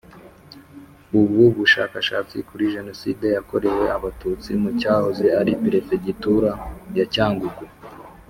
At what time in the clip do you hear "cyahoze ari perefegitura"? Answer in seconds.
4.79-6.49